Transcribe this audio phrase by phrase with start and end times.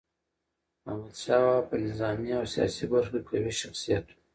[0.89, 4.15] احمد شاه بابا په نظامي او سیاسي برخو کي قوي شخصیت و.